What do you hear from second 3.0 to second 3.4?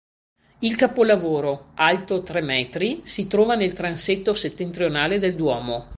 si